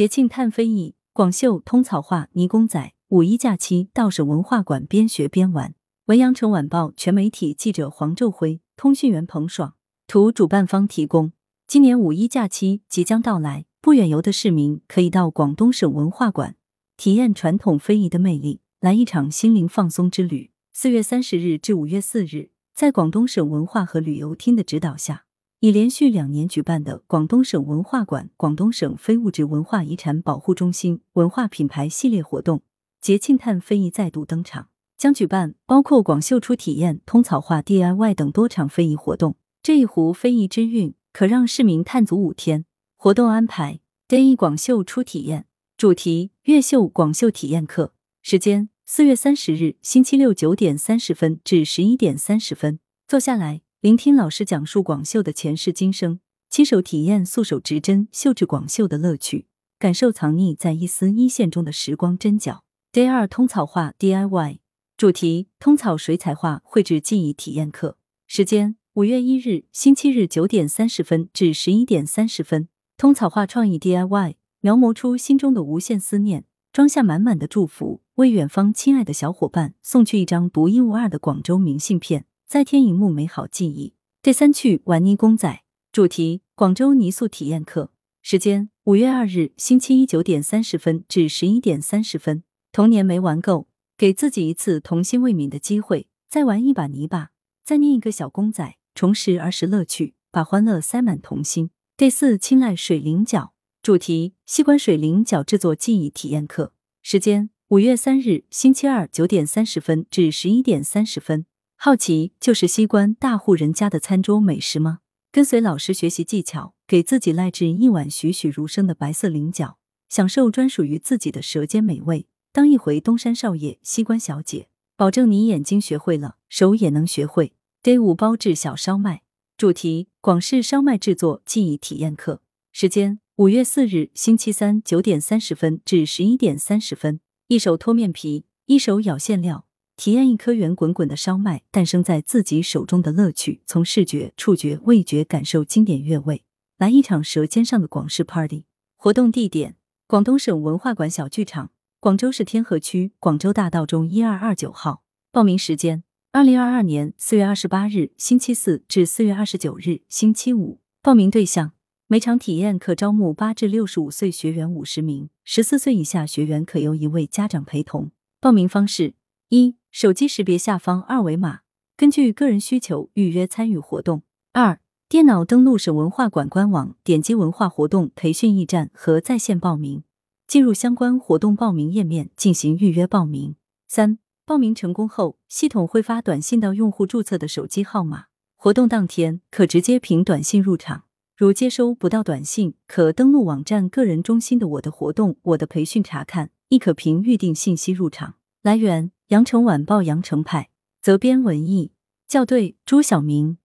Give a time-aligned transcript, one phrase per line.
[0.00, 5.74] 节庆探非遗，广绣通草画泥公仔，五一假期到省文化馆边学边玩。
[6.06, 9.74] 文阳城晚报全媒体记者黄昼辉，通讯员彭爽，
[10.06, 11.32] 图主办方提供。
[11.66, 16.56] 今年五一假期即将到来，不远游的市民可以到广东省文化馆
[16.96, 20.50] 体验传统非遗的魅力，来一场心灵放松之旅。
[20.72, 25.26] 四月三十日至五月四日，在广东省文化和旅游厅的指导下，
[25.60, 32.62] 已连续两年举办的广东省文化馆、广东省非物质文化遗产保护中心文化品牌系列活动——
[33.02, 39.36] 节庆探非遗再度登场，将举办包括广绣出体验、通草画 DIY 等多场非遗活动。
[39.62, 40.94] 这一壶非遗之韵。
[41.12, 42.64] 可让市民探足五天。
[42.96, 45.46] 活动安排：Day 广绣初体验，
[45.76, 52.78] 主题越绣广绣体验课，时间四月三十日星期六九点三十分至十一点三十分。
[53.08, 59.46] 坐下来，聆听老师讲述广绣的前世今生，亲手体验素手执针绣制广绣的乐趣，
[59.78, 62.62] 感受藏匿在一丝一线中的时光针脚。
[62.92, 64.58] Day 二通草画 DIY，
[64.98, 67.96] 主题通草水彩画绘制技艺体验课，
[68.26, 68.76] 时间。
[68.92, 72.68] 五月一日，星期日九点三十分至十一点三十分，
[72.98, 83.94] 通草画创意 DIY，描摹出心中的无限思念，装下满满的祝福，为远方亲爱的小伙伴送去一张独一无二的广州明信片，再添一幕美好记忆。
[84.20, 85.62] 第三趣玩泥公仔，
[85.92, 92.42] 主题广州泥塑体验课，时间五月二日，星期一九点三十分至十一点三十分。
[92.72, 97.30] 童年没玩够，给自己一次童心未泯的机会，再玩一把泥巴，
[97.62, 98.74] 再捏一个小公仔。
[98.96, 101.70] 重拾儿时乐趣，把欢乐塞满童心。
[101.96, 106.72] 第四，青睐水菱角主题：西关水菱角制作技艺体验课。
[107.00, 111.46] 时间：五月三日，星期二九点三十分至十一点三十分。
[111.82, 114.98] 好奇就是西关大户人家的餐桌美食吗？
[115.32, 119.78] 跟随老师学习技巧，给自己赖制一碗栩栩如生的白色菱角，
[120.10, 122.26] 享受专属于自己的舌尖美味。
[122.52, 127.54] 当一回东山少爷，西关小姐，保证你眼睛学会了，手也能学会。
[127.82, 129.22] Day 五包制小烧麦，
[129.56, 137.20] 主题广式烧麦制作技艺体验课，时间五月四日星期三九点三十分至十一点三十分。
[137.46, 139.64] 一手脱面皮，一手舀馅料，
[140.00, 143.60] 体验一颗圆滚滚的烧麦诞生在自己手中的乐趣。
[143.66, 146.42] 从视觉、触觉、味觉感受经典韵味，
[146.78, 148.64] 来一场舌尖上的广式 party。
[148.96, 155.02] 活动地点：广东省文化馆小剧场，广州市天河区广州大道中一二二九号。
[155.30, 156.02] 报名时间。
[156.32, 161.72] 二零二二年四月二十八日星期四至四月二十九日星期五，报名对象
[162.06, 168.12] 每场体验可招募八至六十五岁学员五十名，十四岁以下学员可由一位家长陪同。
[168.40, 169.12] 报名方式：
[169.50, 171.60] 一、手机识别下方二维码，
[171.96, 174.20] 根据个人需求预约参与活动；
[174.52, 180.04] 二、电脑登录省文化馆官网，点击文化活动培训驿站和在线报名，
[180.46, 183.54] 进入相关活动报名页面进行预约报名；
[183.88, 184.18] 三。
[184.46, 188.24] 报名成功后，系统会发短信到用户注册的手机号码。
[188.56, 191.04] 活动当天可直接凭短信入场，
[191.36, 198.34] 如接收不到短信，可登录网站个人中心的我的活动、我的培训查看，亦可凭预定信息入场。
[198.62, 200.70] 来源：羊城晚报羊城派，
[201.00, 201.92] 责编：文艺，
[202.26, 203.58] 校对：朱晓明。